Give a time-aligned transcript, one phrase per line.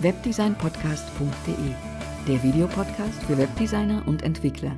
[0.00, 1.74] webdesignpodcast.de,
[2.26, 4.72] der Videopodcast für Webdesigner und Entwickler.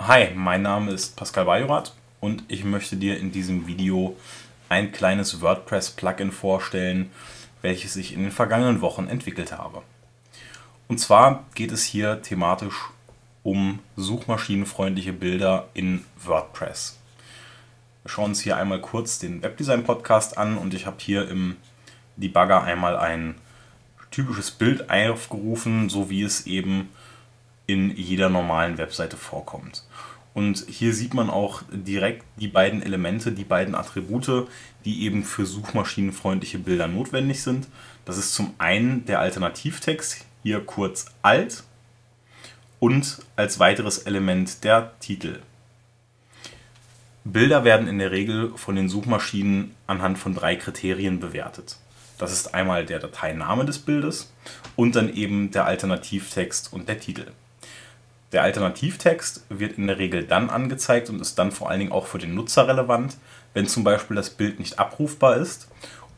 [0.00, 4.16] Hi, mein Name ist Pascal Bajorath und ich möchte dir in diesem Video
[4.68, 7.12] ein kleines WordPress-Plugin vorstellen,
[7.62, 9.82] welches ich in den vergangenen Wochen entwickelt habe.
[10.88, 12.74] Und zwar geht es hier thematisch
[13.44, 16.98] um suchmaschinenfreundliche Bilder in WordPress.
[18.02, 21.56] Wir schauen uns hier einmal kurz den Webdesign Podcast an und ich habe hier im
[22.16, 23.36] Debugger einmal ein
[24.10, 26.88] typisches Bild aufgerufen, so wie es eben
[27.66, 29.84] in jeder normalen Webseite vorkommt.
[30.34, 34.48] Und hier sieht man auch direkt die beiden Elemente, die beiden Attribute,
[34.84, 37.66] die eben für suchmaschinenfreundliche Bilder notwendig sind.
[38.04, 41.64] Das ist zum einen der Alternativtext, hier kurz alt,
[42.78, 45.40] und als weiteres Element der Titel.
[47.24, 51.76] Bilder werden in der Regel von den Suchmaschinen anhand von drei Kriterien bewertet.
[52.18, 54.32] Das ist einmal der Dateiname des Bildes
[54.76, 57.26] und dann eben der Alternativtext und der Titel.
[58.32, 62.06] Der Alternativtext wird in der Regel dann angezeigt und ist dann vor allen Dingen auch
[62.06, 63.16] für den Nutzer relevant,
[63.54, 65.68] wenn zum Beispiel das Bild nicht abrufbar ist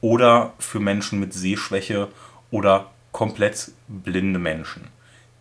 [0.00, 2.08] oder für Menschen mit Sehschwäche
[2.50, 4.88] oder komplett blinde Menschen.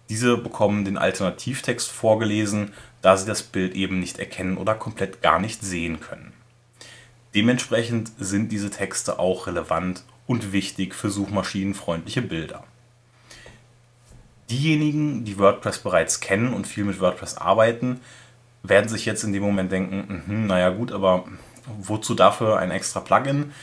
[0.10, 5.40] Diese bekommen den Alternativtext vorgelesen, da sie das Bild eben nicht erkennen oder komplett gar
[5.40, 6.34] nicht sehen können.
[7.36, 12.64] Dementsprechend sind diese Texte auch relevant und wichtig für suchmaschinenfreundliche Bilder.
[14.52, 18.00] Diejenigen, die WordPress bereits kennen und viel mit WordPress arbeiten,
[18.62, 21.26] werden sich jetzt in dem Moment denken, mh, naja gut, aber
[21.80, 23.54] wozu dafür ein extra Plugin?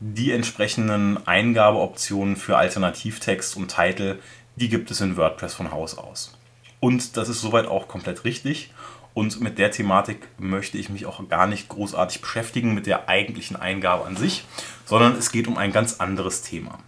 [0.00, 4.18] Die entsprechenden Eingabeoptionen für Alternativtext und Titel,
[4.56, 6.38] die gibt es in WordPress von Haus aus.
[6.80, 8.72] Und das ist soweit auch komplett richtig.
[9.14, 13.56] Und mit der Thematik möchte ich mich auch gar nicht großartig beschäftigen mit der eigentlichen
[13.56, 14.44] Eingabe an sich,
[14.84, 16.78] sondern es geht um ein ganz anderes Thema.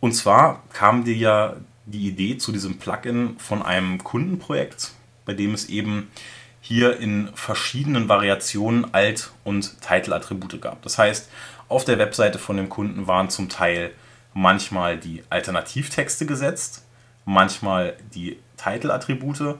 [0.00, 1.56] Und zwar kam dir ja
[1.86, 4.92] die Idee zu diesem Plugin von einem Kundenprojekt,
[5.24, 6.10] bei dem es eben
[6.60, 10.82] hier in verschiedenen Variationen Alt- und Title-Attribute gab.
[10.82, 11.30] Das heißt,
[11.68, 13.92] auf der Webseite von dem Kunden waren zum Teil
[14.34, 16.84] manchmal die Alternativtexte gesetzt,
[17.24, 19.56] manchmal die Title-Attribute,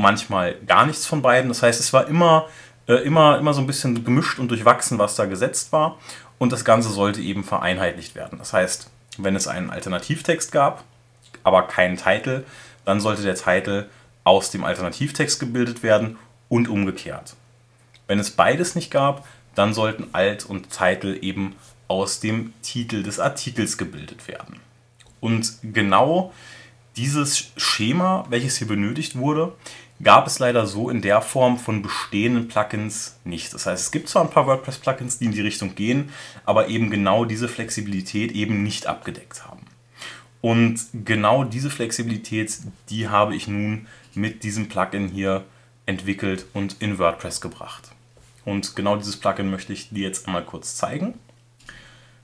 [0.00, 1.48] manchmal gar nichts von beiden.
[1.48, 2.48] Das heißt, es war immer,
[2.88, 5.98] äh, immer, immer so ein bisschen gemischt und durchwachsen, was da gesetzt war.
[6.38, 8.38] Und das Ganze sollte eben vereinheitlicht werden.
[8.38, 10.84] Das heißt, wenn es einen Alternativtext gab,
[11.44, 12.44] aber keinen Titel,
[12.84, 13.88] dann sollte der Titel
[14.24, 16.18] aus dem Alternativtext gebildet werden
[16.48, 17.34] und umgekehrt.
[18.06, 21.54] Wenn es beides nicht gab, dann sollten Alt und Titel eben
[21.88, 24.60] aus dem Titel des Artikels gebildet werden.
[25.20, 26.32] Und genau
[26.96, 29.54] dieses Schema, welches hier benötigt wurde,
[30.02, 33.52] gab es leider so in der Form von bestehenden Plugins nicht.
[33.52, 36.10] Das heißt, es gibt zwar ein paar WordPress-Plugins, die in die Richtung gehen,
[36.44, 39.60] aber eben genau diese Flexibilität eben nicht abgedeckt haben.
[40.40, 42.58] Und genau diese Flexibilität,
[42.88, 45.44] die habe ich nun mit diesem Plugin hier
[45.84, 47.90] entwickelt und in WordPress gebracht.
[48.46, 51.14] Und genau dieses Plugin möchte ich dir jetzt einmal kurz zeigen.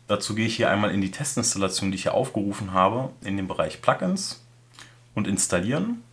[0.08, 3.48] Dazu gehe ich hier einmal in die Testinstallation, die ich hier aufgerufen habe, in den
[3.48, 4.45] Bereich Plugins
[5.16, 6.04] und installieren.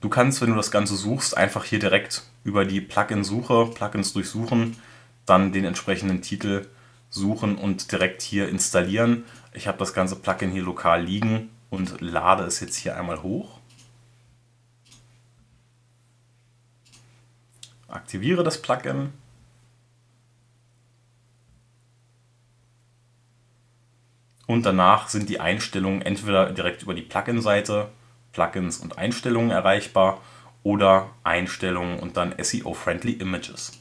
[0.00, 4.76] Du kannst, wenn du das Ganze suchst, einfach hier direkt über die Plugin-Suche, Plugins durchsuchen,
[5.26, 6.66] dann den entsprechenden Titel
[7.10, 9.24] suchen und direkt hier installieren.
[9.52, 13.58] Ich habe das ganze Plugin hier lokal liegen und lade es jetzt hier einmal hoch.
[17.88, 19.12] Aktiviere das Plugin.
[24.48, 27.90] Und danach sind die Einstellungen entweder direkt über die Plugin-Seite,
[28.32, 30.22] Plugins und Einstellungen erreichbar
[30.62, 33.72] oder Einstellungen und dann SEO-Friendly Images.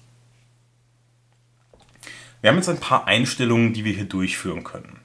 [2.41, 4.99] Wir haben jetzt ein paar Einstellungen, die wir hier durchführen können.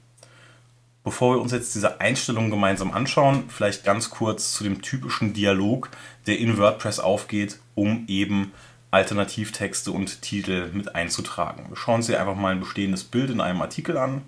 [1.05, 5.89] Bevor wir uns jetzt diese Einstellungen gemeinsam anschauen, vielleicht ganz kurz zu dem typischen Dialog,
[6.27, 8.51] der in WordPress aufgeht, um eben
[8.91, 11.69] Alternativtexte und Titel mit einzutragen.
[11.69, 14.23] Wir schauen uns hier einfach mal ein bestehendes Bild in einem Artikel an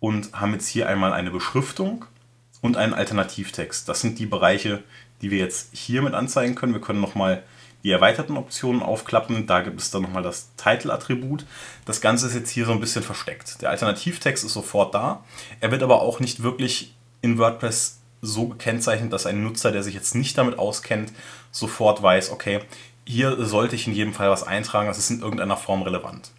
[0.00, 2.04] und haben jetzt hier einmal eine Beschriftung
[2.60, 3.88] und einen Alternativtext.
[3.88, 4.82] Das sind die Bereiche,
[5.22, 6.72] die wir jetzt hier mit anzeigen können.
[6.72, 7.42] Wir können nochmal
[7.84, 9.46] die erweiterten Optionen aufklappen.
[9.46, 11.44] Da gibt es dann nochmal das Title-Attribut.
[11.84, 13.62] Das Ganze ist jetzt hier so ein bisschen versteckt.
[13.62, 15.24] Der Alternativtext ist sofort da.
[15.60, 19.94] Er wird aber auch nicht wirklich in WordPress so gekennzeichnet, dass ein Nutzer, der sich
[19.94, 21.12] jetzt nicht damit auskennt,
[21.52, 22.60] sofort weiß, okay,
[23.04, 26.30] hier sollte ich in jedem Fall was eintragen, das ist in irgendeiner Form relevant.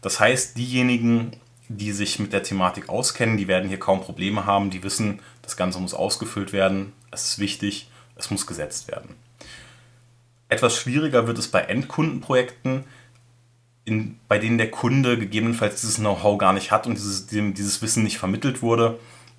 [0.00, 1.32] Das heißt, diejenigen,
[1.68, 5.56] die sich mit der Thematik auskennen, die werden hier kaum Probleme haben, die wissen, das
[5.56, 9.16] Ganze muss ausgefüllt werden, es ist wichtig, es muss gesetzt werden.
[10.48, 12.84] Etwas schwieriger wird es bei Endkundenprojekten.
[13.84, 17.82] in, bei denen der Kunde gegebenenfalls dieses Know-how gar nicht hat und dieses, dem, dieses
[17.82, 18.98] Wissen nicht vermittelt wurde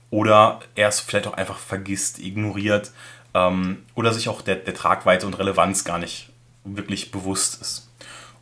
[0.10, 2.92] oder er es vielleicht auch einfach vergisst, ignoriert
[3.34, 6.30] ähm, oder sich auch der, der Tragweite und Relevanz gar nicht
[6.64, 7.90] wirklich bewusst ist.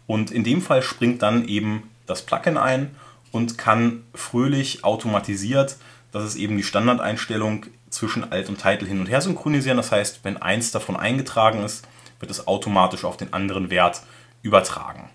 [0.07, 2.95] Und in dem Fall springt dann eben das Plugin ein
[3.35, 5.75] und kann fröhlich automatisiert,
[6.11, 9.77] das ist eben die Standardeinstellung, zwischen Alt und Title hin und her synchronisieren.
[9.77, 11.87] Das heißt, wenn eins davon eingetragen ist,
[12.19, 14.01] wird es automatisch auf den anderen Wert
[14.41, 15.09] übertragen.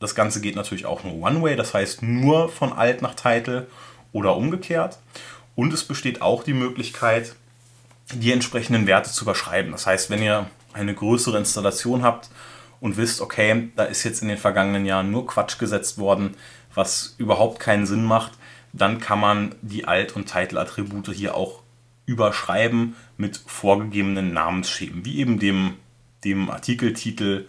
[0.00, 3.68] Das Ganze geht natürlich auch nur One-Way, das heißt nur von Alt nach Title
[4.12, 4.98] oder umgekehrt.
[5.54, 7.36] Und es besteht auch die Möglichkeit,
[8.12, 9.72] die entsprechenden Werte zu überschreiben.
[9.72, 12.30] Das heißt, wenn ihr eine größere Installation habt
[12.80, 16.36] und wisst, okay, da ist jetzt in den vergangenen Jahren nur Quatsch gesetzt worden,
[16.74, 18.32] was überhaupt keinen Sinn macht,
[18.72, 21.62] dann kann man die Alt- und Title-Attribute hier auch
[22.06, 25.74] überschreiben mit vorgegebenen Namensschemen, wie eben dem,
[26.24, 27.46] dem Artikeltitel,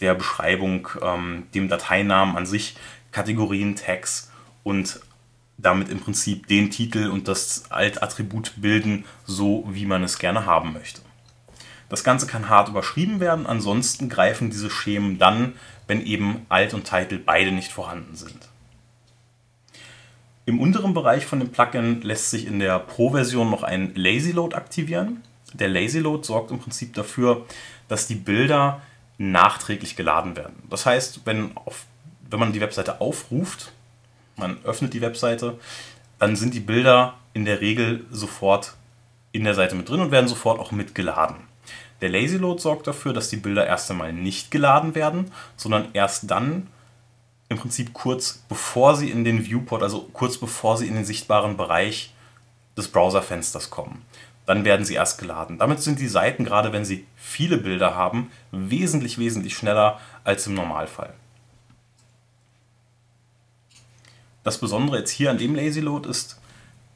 [0.00, 2.76] der Beschreibung, ähm, dem Dateinamen an sich,
[3.12, 4.30] Kategorien, Tags
[4.62, 5.00] und
[5.58, 10.74] damit im Prinzip den Titel und das Alt-Attribut bilden, so wie man es gerne haben
[10.74, 11.00] möchte.
[11.88, 15.54] Das Ganze kann hart überschrieben werden, ansonsten greifen diese Schemen dann,
[15.86, 18.48] wenn eben Alt und Titel beide nicht vorhanden sind.
[20.46, 24.54] Im unteren Bereich von dem Plugin lässt sich in der Pro-Version noch ein Lazy Load
[24.54, 25.22] aktivieren.
[25.52, 27.44] Der Lazy Load sorgt im Prinzip dafür,
[27.88, 28.80] dass die Bilder
[29.18, 30.62] nachträglich geladen werden.
[30.70, 31.86] Das heißt, wenn, auf,
[32.30, 33.72] wenn man die Webseite aufruft,
[34.36, 35.58] man öffnet die Webseite,
[36.20, 38.74] dann sind die Bilder in der Regel sofort
[39.32, 41.38] in der Seite mit drin und werden sofort auch mitgeladen.
[42.00, 46.30] Der Lazy Load sorgt dafür, dass die Bilder erst einmal nicht geladen werden, sondern erst
[46.30, 46.68] dann,
[47.48, 51.56] im Prinzip kurz bevor sie in den Viewport, also kurz bevor sie in den sichtbaren
[51.56, 52.12] Bereich
[52.76, 54.02] des Browserfensters kommen.
[54.46, 55.58] Dann werden sie erst geladen.
[55.58, 60.54] Damit sind die Seiten, gerade wenn sie viele Bilder haben, wesentlich, wesentlich schneller als im
[60.54, 61.14] Normalfall.
[64.44, 66.40] Das Besondere jetzt hier an dem Lazy Load ist,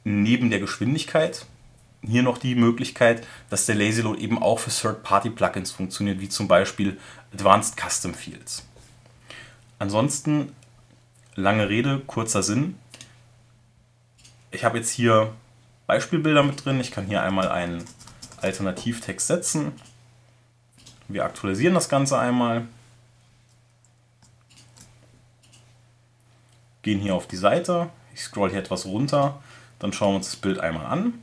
[0.05, 1.45] neben der Geschwindigkeit,
[2.01, 6.47] hier noch die Möglichkeit, dass der Lazy Load eben auch für Third-Party-Plugins funktioniert, wie zum
[6.47, 6.97] Beispiel
[7.33, 8.65] Advanced Custom Fields.
[9.81, 10.55] Ansonsten,
[11.33, 12.77] lange Rede, kurzer Sinn.
[14.51, 15.33] Ich habe jetzt hier
[15.87, 16.79] Beispielbilder mit drin.
[16.79, 17.83] Ich kann hier einmal einen
[18.41, 19.71] Alternativtext setzen.
[21.07, 22.67] Wir aktualisieren das Ganze einmal.
[26.83, 27.89] Gehen hier auf die Seite.
[28.13, 29.41] Ich scroll hier etwas runter.
[29.79, 31.15] Dann schauen wir uns das Bild einmal an.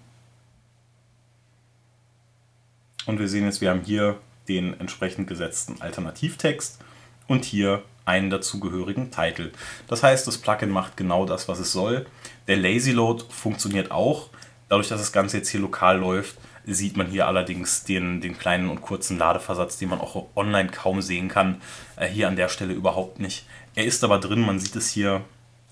[3.07, 4.19] Und wir sehen jetzt, wir haben hier
[4.49, 6.81] den entsprechend gesetzten Alternativtext
[7.29, 9.53] und hier einen dazugehörigen Titel.
[9.87, 12.07] Das heißt, das Plugin macht genau das, was es soll.
[12.49, 14.31] Der Lazy Load funktioniert auch.
[14.69, 18.69] Dadurch, dass das Ganze jetzt hier lokal läuft, sieht man hier allerdings den, den kleinen
[18.69, 21.61] und kurzen Ladeversatz, den man auch online kaum sehen kann.
[21.97, 23.47] Äh, hier an der Stelle überhaupt nicht.
[23.75, 25.23] Er ist aber drin, man sieht es hier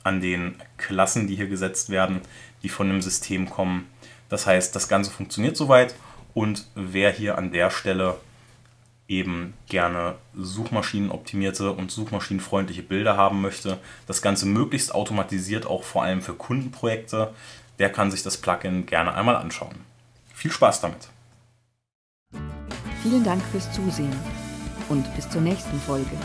[0.04, 2.20] an den Klassen, die hier gesetzt werden,
[2.62, 3.88] die von dem System kommen.
[4.28, 5.94] Das heißt, das Ganze funktioniert soweit
[6.34, 8.16] und wer hier an der Stelle
[9.08, 16.22] eben gerne suchmaschinenoptimierte und suchmaschinenfreundliche Bilder haben möchte, das Ganze möglichst automatisiert, auch vor allem
[16.22, 17.32] für Kundenprojekte,
[17.78, 19.76] der kann sich das Plugin gerne einmal anschauen.
[20.34, 21.08] Viel Spaß damit!
[23.02, 24.16] Vielen Dank fürs Zusehen
[24.88, 26.16] und bis zur nächsten Folge.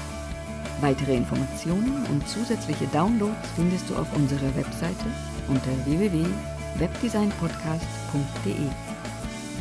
[0.81, 5.05] Weitere Informationen und zusätzliche Downloads findest du auf unserer Webseite
[5.47, 8.67] unter www.webdesignpodcast.de.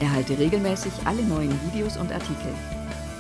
[0.01, 2.55] Erhalte regelmäßig alle neuen Videos und Artikel.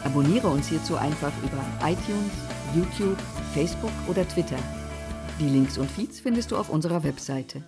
[0.04, 2.32] Abonniere uns hierzu einfach über iTunes,
[2.74, 3.18] YouTube,
[3.54, 4.58] Facebook oder Twitter.
[5.38, 7.62] Die Links und Feeds findest du auf unserer Webseite.